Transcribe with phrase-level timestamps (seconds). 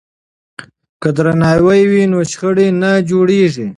[1.01, 3.67] که درناوی وي نو شخړه نه جوړیږي.